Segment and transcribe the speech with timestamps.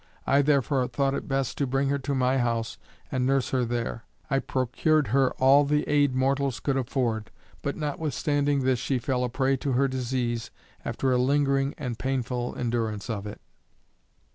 [0.25, 2.79] I therefore thought it best to bring her to my house
[3.11, 4.03] and nurse her there.
[4.31, 7.29] I procured her all the aid mortals could afford,
[7.61, 10.49] but notwithstanding this she fell a prey to her disease,
[10.83, 13.41] after a lingering and painful endurance of it.